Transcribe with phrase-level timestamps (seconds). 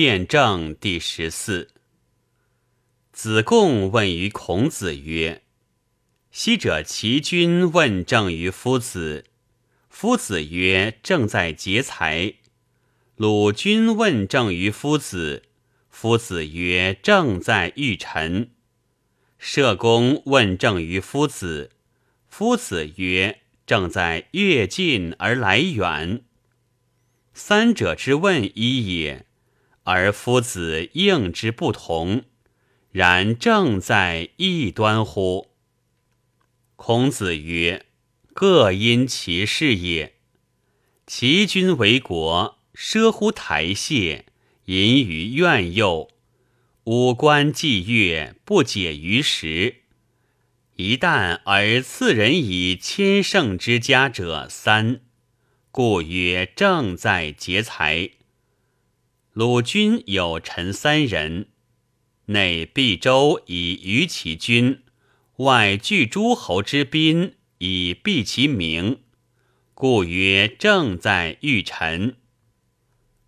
[0.00, 1.70] 辩证第十四。
[3.10, 5.42] 子贡问于孔子曰
[6.30, 9.24] ：“昔者齐君问政于夫子，
[9.90, 12.34] 夫子曰：‘正在劫财。’
[13.18, 15.42] 鲁君问政于夫子，
[15.90, 18.52] 夫子曰：‘正在遇臣。’
[19.36, 21.72] 社公问政于夫子，
[22.28, 26.22] 夫子曰：‘正在越近而来远。’
[27.34, 29.26] 三者之问一也，
[29.88, 32.24] 而夫子应之不同。”
[32.92, 35.48] 然正在异端乎？
[36.76, 37.86] 孔子曰
[38.34, 40.14] ：“各因其事也。
[41.06, 44.24] 齐君为国，奢乎台榭，
[44.66, 46.08] 淫于苑囿，
[46.84, 49.82] 五官祭乐，不解于时。
[50.76, 55.00] 一旦而赐人以千乘之家者三，
[55.70, 58.10] 故曰正在劫财。
[59.38, 61.50] 鲁君有臣三人。”
[62.26, 64.80] 内毕州以虞其君，
[65.36, 68.98] 外聚诸侯之宾以避其名，
[69.74, 72.16] 故曰正在御臣。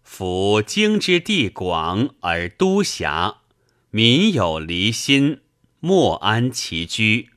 [0.03, 3.43] 夫京之地广而都狭，
[3.91, 5.39] 民有离心，
[5.79, 7.29] 莫安其居，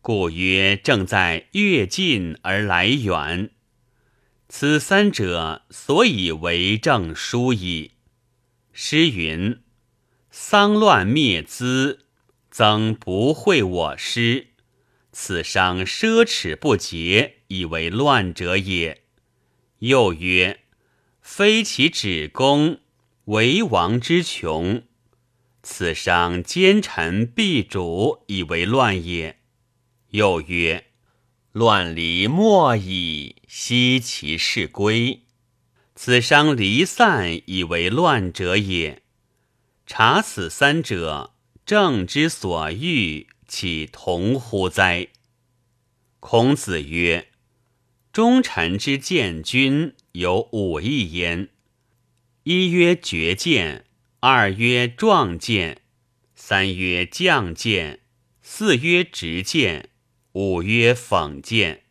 [0.00, 3.50] 故曰正在越近而来远。
[4.48, 7.90] 此三者，所以为政殊矣。
[8.78, 9.62] 诗云。
[10.30, 12.04] 丧乱灭资，
[12.50, 14.48] 曾不会我师。
[15.12, 19.04] 此伤奢侈不节，以为乱者也。
[19.78, 20.60] 又曰：
[21.22, 22.80] 非其止公，
[23.24, 24.82] 为王之穷。
[25.62, 29.38] 此伤奸臣避主，以为乱也。
[30.10, 30.88] 又曰：
[31.52, 35.22] 乱离莫矣，惜其事归。
[35.98, 39.02] 此伤离散，以为乱者也。
[39.86, 41.32] 察此三者，
[41.64, 45.08] 正之所欲，岂同乎哉？
[46.20, 47.28] 孔子曰
[48.12, 51.48] ：“忠臣之见君有五义焉：
[52.42, 53.86] 一曰绝见，
[54.20, 55.80] 二曰壮见，
[56.34, 58.00] 三曰将见，
[58.42, 59.88] 四曰直见，
[60.32, 61.84] 五曰讽见。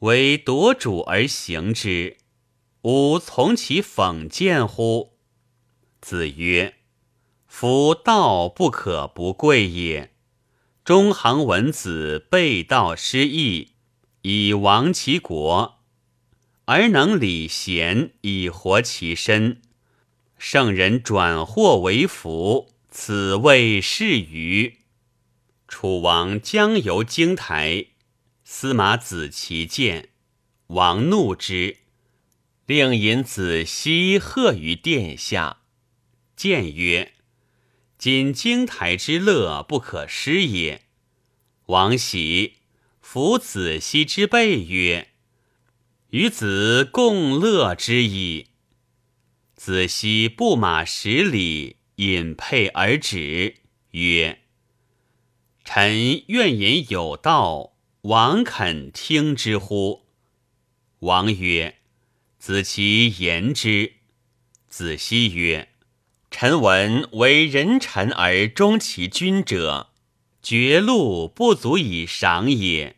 [0.00, 2.18] 唯夺主而行之，
[2.84, 5.16] 吾从其讽谏乎？”
[6.02, 6.74] 子曰
[7.48, 10.12] ：“夫道不可不贵也。
[10.84, 13.72] 中行文子背道失义，
[14.20, 15.78] 以亡其国；
[16.66, 19.62] 而能礼贤，以活其身。
[20.36, 24.80] 圣人转祸为福，此谓是愚。”
[25.66, 27.86] 楚王将游荆台，
[28.44, 30.10] 司马子其见，
[30.66, 31.78] 王怒之，
[32.66, 35.58] 令尹子西贺于殿下。
[36.36, 37.12] 谏曰
[37.98, 40.82] ：“今京台之乐不可失也。”
[41.66, 42.56] 王喜，
[43.00, 45.08] 扶子西之背曰
[46.10, 48.48] ：“与子共乐之矣。”
[49.54, 53.56] 子西步马十里，引佩而止，
[53.92, 54.40] 曰
[55.64, 60.06] ：“臣愿言有道，王肯听之乎？”
[61.00, 61.78] 王曰
[62.44, 63.94] ：“子其言之。”
[64.68, 65.70] 子西曰：
[66.30, 69.88] 臣闻为人臣而忠其君者，
[70.42, 72.96] 绝禄不足以赏也；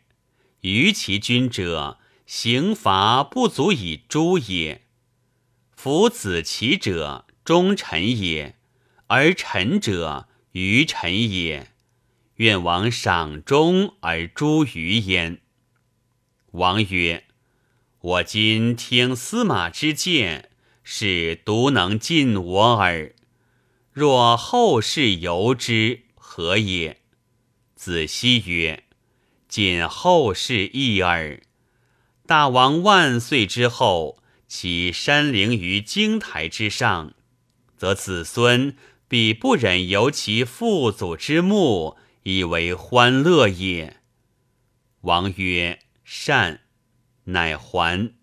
[0.59, 4.81] 于其君者，刑罚不足以诛也。
[5.77, 8.57] 夫子其者，忠臣也，
[9.07, 11.71] 而臣者，愚臣也。
[12.35, 15.39] 愿王赏忠而诛愚焉。
[16.51, 17.23] 王曰
[18.07, 20.49] ：“我今听司马之谏，
[20.81, 23.13] 是独能尽我耳。”
[23.91, 27.01] 若后世由之，何也？
[27.75, 28.85] 子西曰
[29.49, 31.41] ：“仅后世义耳。
[32.25, 37.13] 大王万岁之后，其山陵于京台之上，
[37.75, 38.77] 则子孙
[39.09, 43.97] 必不忍游其父祖之墓，以为欢乐也。”
[45.01, 46.61] 王曰：“善。”
[47.27, 48.13] 乃还。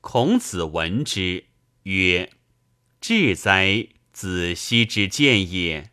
[0.00, 1.44] 孔子闻之，
[1.84, 2.32] 曰
[3.00, 5.90] ：“至哉！”子西之见也。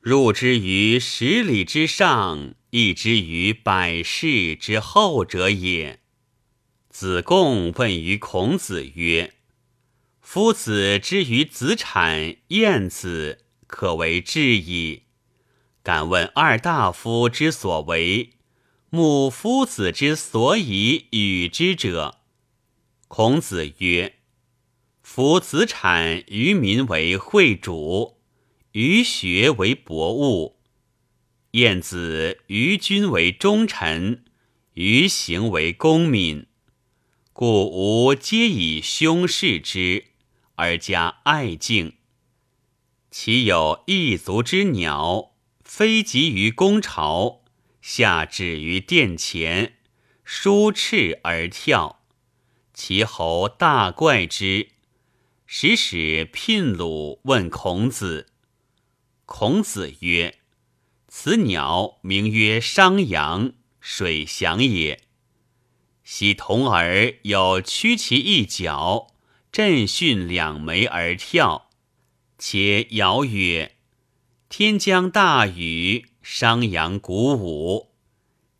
[0.00, 5.98] 入之于十里之上，益之于百世之后者也。
[6.88, 9.34] 子贡问于孔子曰
[10.22, 15.02] ：“夫子之于子产、晏子，可为志矣。
[15.82, 18.34] 敢问二大夫之所为，
[18.90, 22.18] 慕夫子之所以与之者？”
[23.08, 24.16] 孔子曰
[25.02, 28.18] ：“夫子产于民为惠主，
[28.72, 30.60] 于学为博物。
[31.52, 34.24] 晏子于君为忠臣，
[34.74, 36.46] 于行为公敏，
[37.32, 40.04] 故吾皆以兄事之，
[40.54, 41.94] 而加爱敬。
[43.10, 45.32] 其有一族之鸟，
[45.64, 47.39] 飞集于公巢，
[47.80, 49.74] 下止于殿前，
[50.24, 52.02] 舒翅而跳。
[52.72, 54.68] 其侯大怪之，
[55.46, 58.28] 使使聘鲁问孔子。
[59.26, 60.36] 孔子曰。
[61.12, 65.02] 此鸟名曰商羊，水翔也。
[66.04, 69.08] 昔童儿有屈其一角，
[69.50, 71.68] 振训两眉而跳，
[72.38, 73.76] 且谣曰
[74.48, 77.90] ：“天将大雨，商阳鼓舞。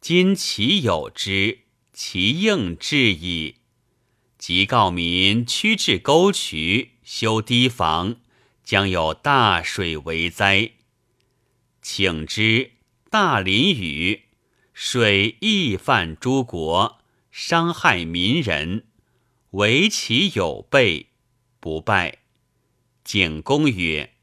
[0.00, 1.60] 今其有之，
[1.92, 3.58] 其应至矣。
[4.36, 8.16] 即告民趋至沟渠，修堤防，
[8.64, 10.72] 将有大水为灾。”
[11.80, 12.72] 请之，
[13.08, 14.22] 大淋雨，
[14.74, 16.98] 水溢泛诸国，
[17.30, 18.86] 伤害民人，
[19.50, 21.06] 唯其有备，
[21.60, 22.18] 不败。
[23.04, 24.14] 景公曰：“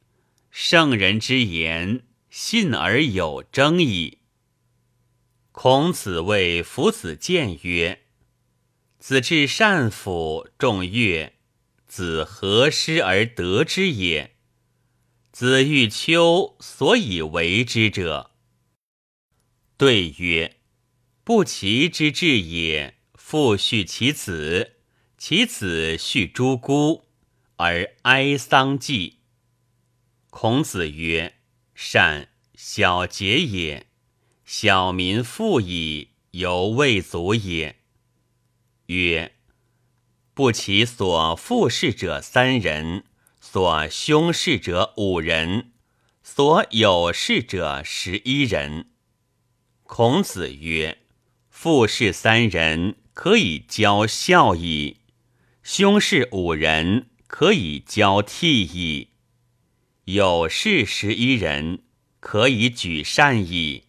[0.51, 2.01] 圣人之言，
[2.39, 4.19] 信而有征矣。”
[5.51, 8.03] 孔子谓夫子见曰
[8.99, 11.33] ：“子至善辅，众乐，
[11.87, 14.35] 子何失而得之也？”
[15.33, 18.29] 子欲丘所以为之者，
[19.75, 20.57] 对曰：
[21.23, 22.99] 不齐之志也。
[23.13, 24.77] 父恤其子，
[25.17, 27.03] 其子恤诸姑，
[27.55, 29.21] 而哀丧祭。
[30.29, 31.36] 孔子曰：
[31.79, 33.85] 善，小节也。
[34.45, 37.75] 小民富矣，犹未足也。
[38.87, 39.35] 曰：
[40.33, 43.03] 不其所复事者三人。
[43.39, 45.71] 所凶事者五人，
[46.23, 48.89] 所有事者十一人。
[49.83, 50.97] 孔子曰
[51.51, 54.97] ：“父事三人，可以教孝矣；
[55.61, 59.09] 兄事五人，可以教悌矣；
[60.07, 61.83] 有事十一人，
[62.21, 63.83] 可以举善矣。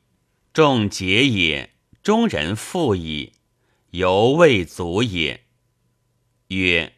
[0.53, 1.71] 众节也，
[2.03, 3.35] 中人富矣，
[3.91, 5.45] 犹未足也。”
[6.49, 6.95] 曰。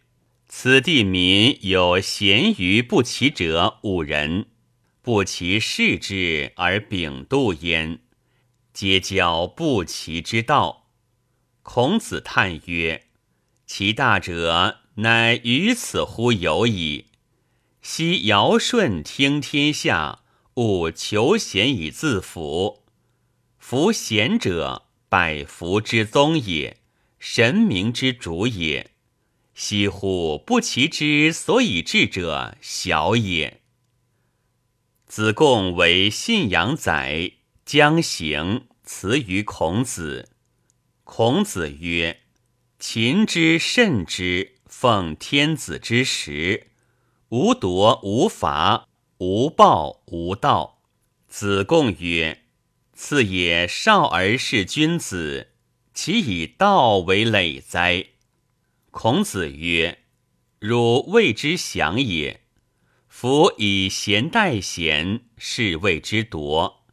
[0.52, 4.46] 此地民有贤于不齐者五人，
[5.00, 8.00] 不齐视之而秉度焉，
[8.72, 10.88] 皆教不齐之道。
[11.62, 13.06] 孔子叹曰
[13.64, 17.09] ：“其大者，乃于此乎有矣。
[17.82, 20.21] 昔尧舜听天下，
[20.55, 22.85] 务求贤以自辅。
[23.59, 26.77] 夫贤者，百福之宗也，
[27.19, 28.91] 神明之主也。”
[29.55, 33.61] 惜乎不齐之所以治者小也。
[35.06, 37.32] 子贡为信阳宰，
[37.67, 40.31] 将行，辞于孔子。
[41.05, 42.21] 孔子曰
[42.79, 46.69] ：“秦之慎之，奉天子之实，
[47.31, 48.87] 无夺无伐，
[49.19, 50.82] 无暴无道。”
[51.27, 52.43] 子贡曰
[52.93, 55.53] ：“次也少而事君子，
[55.94, 58.06] 其以道为累哉？”
[58.91, 60.00] 孔子曰
[60.59, 62.41] ：“汝谓之祥也。
[63.06, 66.84] 夫以贤代贤，是谓之夺；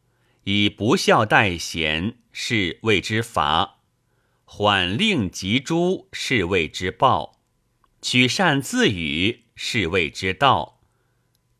[0.44, 3.78] 以不孝代贤，是谓之罚；
[4.44, 7.37] 缓令及诛，是谓之暴；
[8.00, 10.80] 取善自与，是谓之道。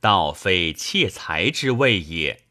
[0.00, 2.44] 道非窃财之谓也。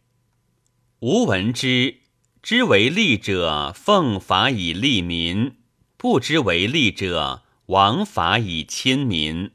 [1.00, 2.01] 吾闻之，
[2.41, 5.53] 知为利者，奉法以利民；
[5.96, 9.51] 不知为利者，”枉法以亲民，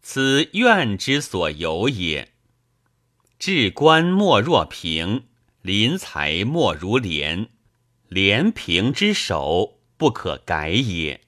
[0.00, 2.32] 此怨之所由也。
[3.38, 5.24] 治官莫若平，
[5.60, 7.50] 临财莫如廉。
[8.08, 11.20] 廉平之守，不可改也。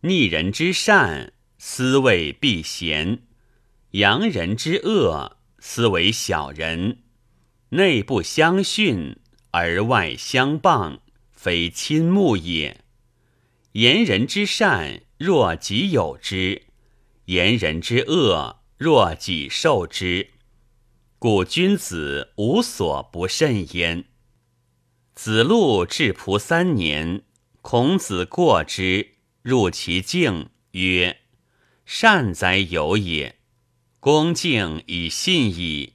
[0.00, 1.32] 逆人之善，
[1.64, 3.18] 斯谓必贤；
[3.92, 7.04] 扬人之恶，斯为小人。
[7.68, 9.16] 内不相训，
[9.52, 10.98] 而外相谤，
[11.30, 12.80] 非亲睦也。
[13.74, 15.02] 言人之善。
[15.18, 16.62] 若己有之，
[17.26, 20.30] 言人之恶；若己受之，
[21.20, 24.06] 故君子无所不慎焉。
[25.14, 27.22] 子路至仆三年，
[27.60, 31.20] 孔子过之，入其境，曰
[31.84, 33.36] ：“善哉有也！
[34.00, 35.94] 恭敬以信矣。”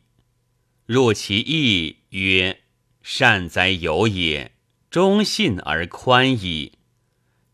[0.86, 2.62] 入其义，曰
[3.04, 4.52] ：“善哉有也！
[4.90, 6.74] 忠信而宽矣。”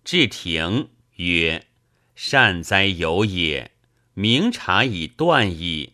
[0.04, 0.90] 至庭。
[1.16, 1.68] 曰：
[2.16, 3.72] 善哉有也！
[4.16, 5.94] 明察以断矣。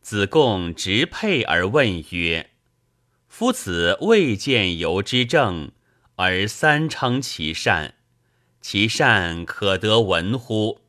[0.00, 2.50] 子贡直佩而问曰
[3.28, 5.72] ：“夫子未见由之政，
[6.14, 7.94] 而三称其善，
[8.60, 10.80] 其善可得闻乎？”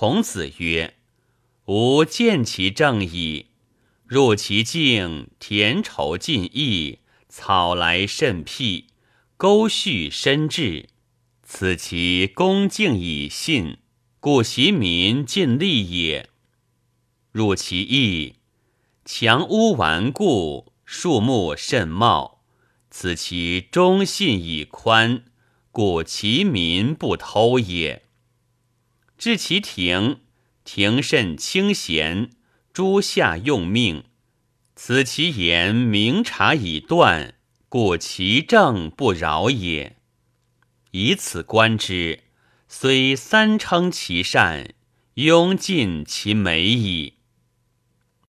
[0.00, 0.94] 孔子曰
[1.66, 3.46] ：“吾见其正矣。
[4.06, 8.84] 入其境，田畴尽义，草来甚辟，
[9.36, 10.88] 沟绪深至，
[11.42, 13.78] 此其恭敬以信，
[14.20, 16.30] 故其民尽力也。”
[17.32, 18.36] 入其邑，
[19.04, 22.44] 墙屋顽固，树木甚茂，
[22.88, 25.24] 此其忠信以宽，
[25.72, 28.04] 故其民不偷也。
[29.18, 30.20] 治其庭，
[30.62, 32.30] 庭甚清闲，
[32.72, 34.04] 诸下用命，
[34.76, 37.34] 此其言明察已断，
[37.68, 39.96] 故其政不饶也。
[40.92, 42.20] 以此观之，
[42.68, 44.74] 虽三称其善，
[45.14, 47.17] 拥尽其美矣。